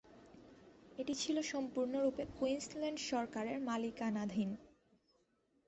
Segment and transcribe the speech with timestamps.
[0.97, 4.49] এটি ছিল সম্পূর্ণরূপে কুইন্সল্যান্ড সরকারের মালিকানাধীন।